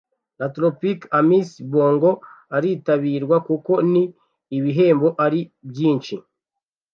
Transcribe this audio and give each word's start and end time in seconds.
la 0.39 0.47
tropicale 0.55 1.13
Amissa 1.19 1.61
Bongo 1.71 2.11
aritabirwa 2.55 3.37
kuko 3.47 3.71
ni 3.91 4.03
ibihembo 4.57 5.07
ari 5.25 5.39
byinshi 5.69 6.15